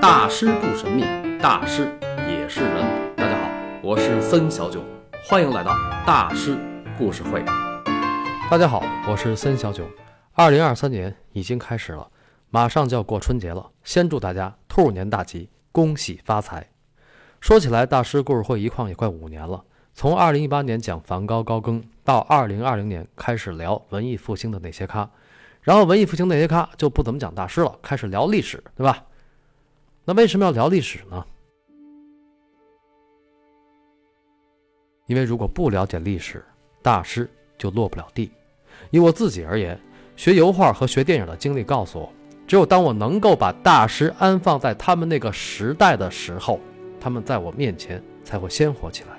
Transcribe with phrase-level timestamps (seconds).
[0.00, 1.04] 大师不神秘，
[1.42, 1.86] 大师
[2.26, 3.14] 也是人。
[3.14, 3.50] 大家好，
[3.82, 4.82] 我是森小九，
[5.28, 5.72] 欢迎来到
[6.06, 6.56] 大师
[6.96, 7.44] 故事会。
[8.50, 9.84] 大家好，我是森小九。
[10.32, 12.08] 二零二三年已经开始了，
[12.48, 16.66] 马上就要过春节了，先祝大家兔年大吉，恭喜发财。
[17.38, 19.62] 说起来，大师故事会一晃也快五年了。
[19.92, 25.10] 从二零一八年讲梵高高更，到二零二零年开始聊文艺复兴的那些咖，
[25.60, 29.04] 然后文艺复兴那些咖就不怎么讲大师了，开始聊历史，对吧？
[30.04, 31.24] 那为什么要聊历史呢？
[35.06, 36.44] 因为如果不了解历史，
[36.82, 37.28] 大师
[37.58, 38.30] 就落不了地。
[38.90, 39.78] 以我自己而言，
[40.16, 42.12] 学油画和学电影的经历告诉我，
[42.46, 46.60] 只有当我能够把大师安放在他们那个时代的时候，
[47.00, 49.10] 他们在我面前才会鲜活起来。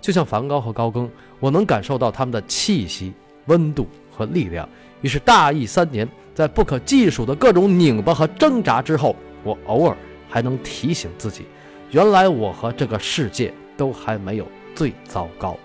[0.00, 3.12] 就像梵高和高更，我能感受到他们的气息、
[3.46, 4.68] 温度和力量。
[5.00, 9.96] 于是大意三年，在不可计数的各种拧巴和挣扎之后，我偶尔
[10.28, 11.46] 还能提醒自己，
[11.90, 15.58] 原来我和这个世界都还没有最糟糕。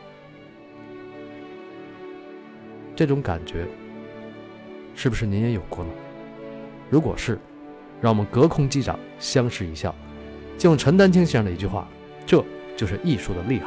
[2.96, 3.66] 这种感觉，
[4.96, 5.90] 是不是您也有过呢？
[6.90, 7.40] 如果是，
[8.02, 9.96] 让我们隔空击掌，相视一笑。
[10.58, 11.88] 就用陈丹青先生的一句话
[12.28, 12.44] ：“这
[12.78, 13.66] 就是艺术的厉害。”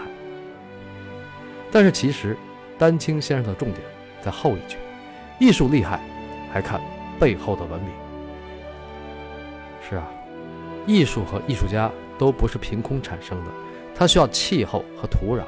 [1.72, 2.36] 但是其实，
[2.78, 3.80] 丹青先生的重点
[4.22, 4.76] 在后一句
[5.40, 6.00] ：“艺术厉害，
[6.52, 6.80] 还看
[7.18, 7.90] 背后的文明。”
[9.88, 10.06] 是啊，
[10.86, 13.50] 艺术和艺术家都不是凭空产生的，
[13.94, 15.42] 它需要气候和土壤。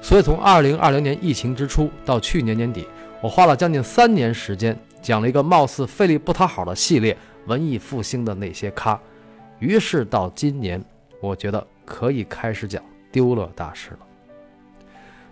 [0.00, 2.86] 所以从2020年疫情之初到去年年底，
[3.22, 7.14] 我花了将近三年时间讲了一个貌似费力不讨好的系列
[7.46, 8.94] 《文艺复兴的那些咖》。
[9.58, 10.84] 于是到今年，
[11.20, 13.98] 我觉得可以开始讲丢勒大师了。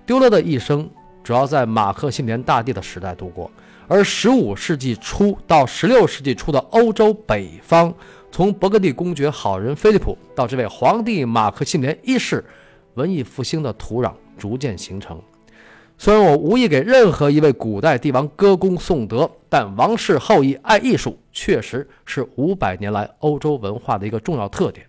[0.06, 0.88] 丢勒的一生
[1.22, 3.50] 主要在马克信连大帝的时代度过，
[3.86, 7.94] 而15世纪初到16世纪初的欧洲北方，
[8.34, 12.44] 从勃艮第公爵好人菲利普到这位皇帝马克信连一世，
[12.94, 15.22] 文艺复兴的土壤逐渐形成。
[15.96, 24.84] 虽然我无意给任何一位古代帝王歌功颂德，但王室后裔爱艺术确实是五百年来欧洲文化的一个重要特点。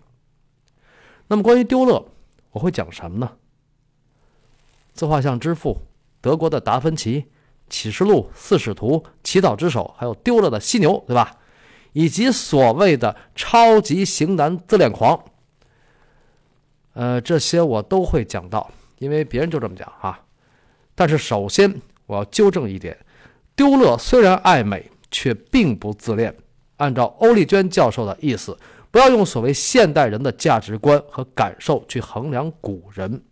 [1.28, 2.04] 那么关于丢勒，
[2.50, 3.30] 我会讲什么呢？
[4.92, 5.76] 自画像之父，
[6.20, 7.20] 德国的达芬奇，
[7.70, 11.36] 《启示录》《四使徒》《祈祷之手》，还有丢了的犀牛，对吧？
[11.96, 15.18] 以及所谓的超级型男自恋狂，
[16.92, 20.20] 呃，这些我都会讲到，因为别人就这么讲哈。
[20.94, 22.94] 但是首先我要纠正一点，
[23.54, 26.36] 丢勒虽然爱美，却并不自恋。
[26.76, 28.54] 按照欧丽娟教授的意思，
[28.90, 33.22] 不要用所谓现代人的价值观和感受去衡量古人。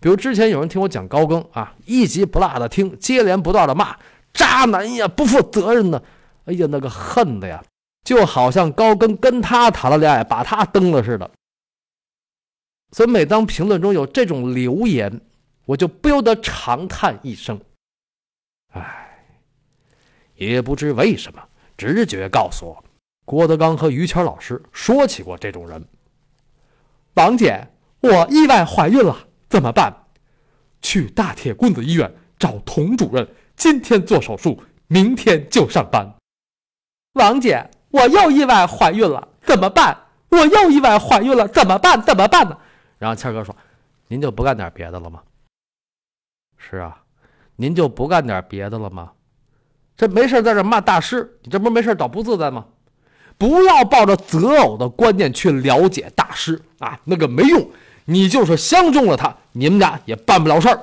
[0.00, 3.96] 比如之前有人听我讲高更啊，一集不落的听，接连不断的骂
[4.34, 6.02] 渣男呀，不负责任呢。
[6.44, 7.62] 哎呀，那个恨的呀，
[8.04, 11.30] 就好像高更跟他谈了恋爱，把他蹬了似的。
[12.90, 15.20] 所以每当评论中有这种留言，
[15.64, 17.60] 我就不由得长叹一声
[18.74, 19.26] ：“唉，
[20.34, 21.42] 也不知为什么，
[21.76, 22.84] 直觉告诉我，
[23.24, 25.86] 郭德纲和于谦老师说起过这种人。
[27.14, 27.68] 王姐，
[28.00, 29.94] 我意外怀孕了。”怎么办？
[30.80, 36.10] 去大铁棍子医院找童主任，今天做手术，明天就上班。
[37.12, 39.96] 王姐，我又意外怀孕了，怎么办？
[40.30, 42.02] 我又意外怀孕了，怎么办？
[42.02, 42.58] 怎么办呢？
[42.98, 43.54] 然后谦哥说
[44.08, 45.20] ：“您就不干点别的了吗？”
[46.58, 46.96] 是啊，
[47.56, 49.12] 您就不干点别的了吗？
[49.96, 52.64] 这没事在这骂大师，你这不是没事找不自在吗？
[53.36, 57.70] 不要抱着择偶的观念去了解大师啊，那个没用。
[58.04, 60.80] 你就是相中了他，你们俩也办不了事儿。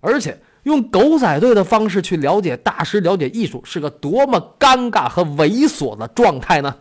[0.00, 6.80] 而且用狗仔队的方式去了解大师、了解艺术，是个多么尴尬和猥琐的状态呢？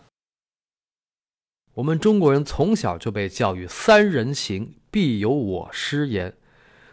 [1.73, 6.33] 我们中国人从小就被教育“三人行，必有我师焉”，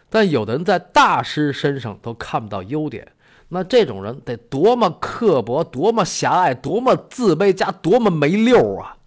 [0.09, 3.13] 但有的人在大师身上都看不到优点，
[3.49, 8.97] 那这种人得多么刻薄、多么狭隘、多么自卑加多么没溜啊！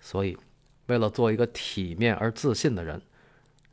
[0.00, 0.36] 所以。
[0.88, 3.02] 为了做一个体面而自信的人，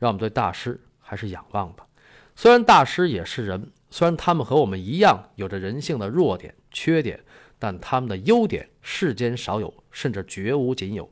[0.00, 1.86] 让我们对大师还是仰望吧。
[2.36, 7.18] 虽然大师也是人，虽然他们和我们一样有着人性的弱点、缺点，
[7.58, 11.08] 但他们的优点世间少有，甚至绝无仅有。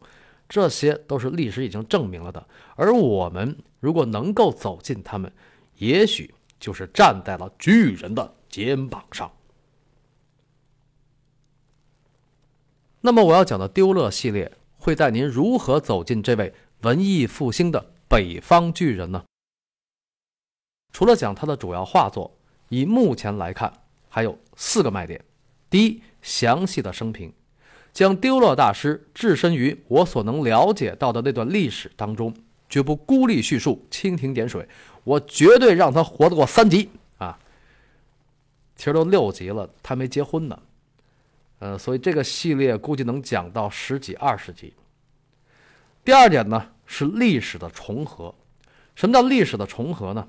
[0.48, 2.46] 这些都是历史已经证明了的。
[2.76, 5.32] 而我们如果能够走进他们，
[5.76, 9.30] 也许就是站在了巨人的肩膀上。
[13.00, 14.52] 那么我要讲的丢勒系列。
[14.84, 19.22] 会带您如何走进这位文艺复兴的北方巨人呢？
[20.92, 22.30] 除了讲他的主要画作，
[22.68, 23.72] 以目前来看，
[24.08, 25.22] 还有四个卖点。
[25.70, 27.32] 第一，详细的生平，
[27.92, 32.34] 将丢勒大师置身于我所能了解到的那段历史当中，
[32.68, 34.68] 绝不孤立叙述、蜻蜓点水。
[35.04, 37.36] 我绝对让他活得过三集啊！
[38.76, 40.58] 其实都六集了，他没结婚呢。
[41.58, 44.74] 呃，所以这个系列估计能讲到十几二十集。
[46.04, 48.34] 第二点呢是历史的重合。
[48.94, 50.28] 什么叫历史的重合呢？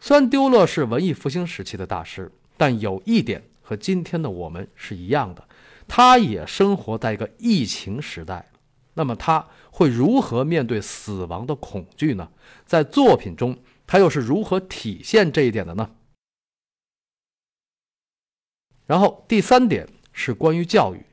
[0.00, 5.46] 虽然丢勒是文艺复兴时期的大师，但有一点和今天的我们是一样的，
[5.86, 8.50] 他也生活在一个疫情时代。
[8.94, 12.30] 那么他会如何面对死亡的恐惧呢？
[12.66, 13.56] 在作品中，
[13.86, 15.90] 他又是如何体现这一点的呢？
[18.86, 21.04] 然后第三点是关于教育，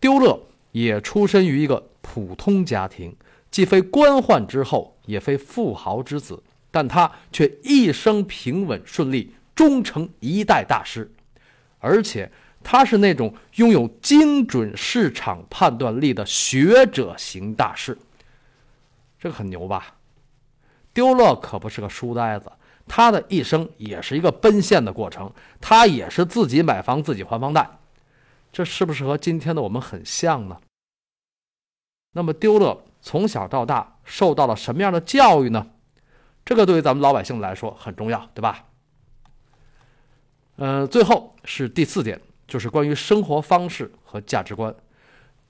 [0.00, 0.40] 丢勒
[0.72, 3.14] 也出身于一个普通家庭，
[3.50, 11.08] 既非官宦之后，也非富豪之子，但他却一生平稳顺利，终成一代大师，
[11.78, 12.28] 而且
[12.64, 17.96] 他是那种拥有精准市场判断力的学者型大师，
[19.20, 19.94] 这个很牛吧？
[20.92, 22.50] 丢勒可不是个书呆子。
[22.88, 27.78] 他的一生也是一个奔现的过程，他也是自己买房自己还房贷，
[28.52, 30.58] 这是不是和今天的我们很像呢？
[32.14, 35.68] 那么丢勒从小到大受到了什么样的教育呢？
[36.44, 38.66] 这个对于咱们老百姓来说很重要，对吧？
[40.56, 44.74] 嗯，最后是第四点，就是关于生活方式和价值观。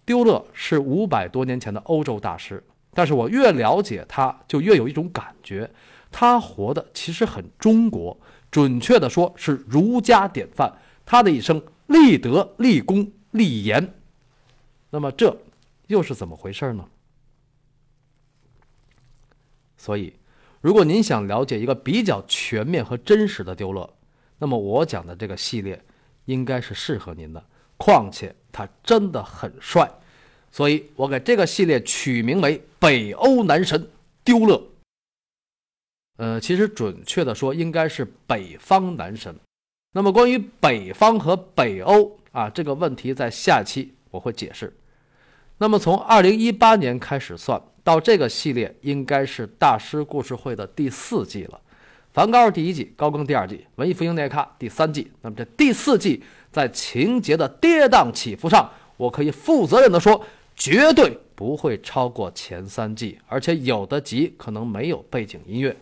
[0.04, 2.62] 丢勒是五百多年前的欧洲大师，
[2.92, 5.70] 但是我越了解他，就越有一种感觉。
[6.10, 8.18] 他活的其实很中国，
[8.50, 10.72] 准确的说是儒家典范。
[11.04, 13.94] 他的一生立德、立功、立言，
[14.90, 15.36] 那么这
[15.86, 16.86] 又是怎么回事呢？
[19.76, 20.14] 所以，
[20.62, 23.92] 如果您想了解一个比较全面和真实的丢勒，
[24.38, 25.84] 那么我讲的这个系列
[26.24, 27.44] 应该是适合您的。
[27.76, 29.90] 况且他真的很帅，
[30.52, 33.90] 所以我给这个系列取名为“北欧男神
[34.22, 34.68] 丢勒”。
[36.18, 39.34] 呃，其实准确的说，应该是北方男神。
[39.94, 44.72] 那么关于北方和北欧啊这个问题，在下期我会解释。
[45.58, 51.60] 那么从二零一八年开始算，到这个系列应该是大师故事会的第四季了。
[52.12, 55.10] 梵高第一季，高更第二季，文艺复兴那卡第三季。
[55.22, 60.22] 那么这第四季在情节的跌宕起伏上，我可以负责任的说，
[60.54, 65.74] 绝对不会超过前三季，而且有的集可能没有背景音乐。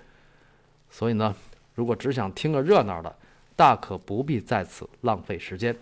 [0.88, 1.34] 所以呢，
[1.74, 3.14] 如果只想听个热闹的，
[3.56, 5.76] 大可不必在此浪费时间。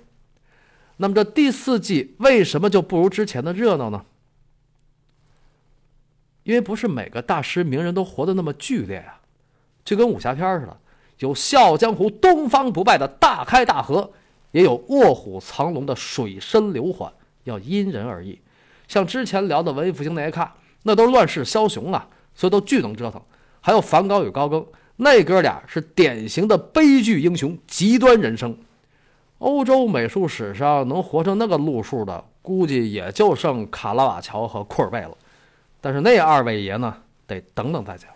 [0.97, 4.05] 那么这第四季为什么就不如之前的热闹呢？
[6.49, 9.21] 因为不是每个大师名人都活得那么剧烈啊，
[9.85, 10.75] 就跟武侠片似的，
[11.19, 14.11] 有笑傲江湖、东方不败的大开大合，
[14.53, 17.13] 也有卧虎藏龙的水深流缓，
[17.45, 18.41] 要因人而异。
[18.87, 23.21] 像之前聊的文艺复兴那些卡，那都是乱世枭雄啊，所以都巨能折腾。
[23.61, 24.65] 还有梵高与高更。
[24.97, 28.57] 那哥俩是典型的悲剧英雄，极端人生。
[29.37, 35.15] 欧洲美术史上能活成那个路数的，估计也就剩卡拉瓦乔和库尔贝了。
[35.81, 36.95] 但是那二位爷呢，
[37.27, 38.11] 得等等再讲。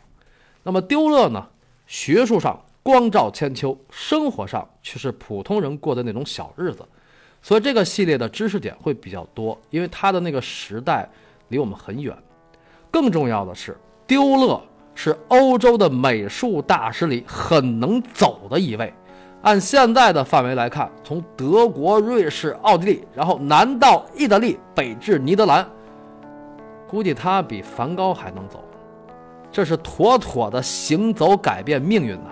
[0.62, 1.46] 那么丢勒呢，
[1.86, 6.84] 学术上光照千秋，生活上却是普通人过的那种小日子。
[7.40, 11.08] 所以这个系列的知识点会比较多，因为他的那个时代
[11.48, 12.16] 离我们很远。
[12.90, 14.60] 更重要的是，丢勒。
[14.94, 18.92] 是欧洲的美术大师里很能走的一位。
[19.40, 25.66] 按现在的范围来看，从德国、瑞士、奥地利，然后南到意大利，北至尼德兰，
[26.92, 28.62] 估计他比梵高还能走。
[29.50, 32.28] 这是妥妥的行走改变命运呐！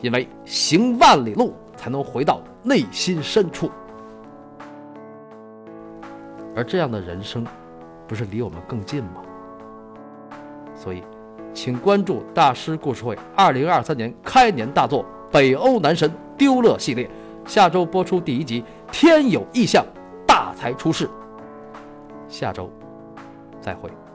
[0.00, 3.70] 因为行万里路才能回到内心深处，
[6.56, 7.46] 而这样的人生，
[8.08, 9.22] 不是离我们更近吗？
[10.74, 11.00] 所以。
[11.54, 15.02] 请关注大师故事会二零二三年开年大作
[15.32, 17.08] 《北欧男神丢勒》系列，
[17.46, 18.60] 下周播出第一集
[18.92, 19.82] 《天有异象，
[20.26, 21.06] 大才出世》。
[22.28, 22.70] 下周
[23.66, 24.05] 再会。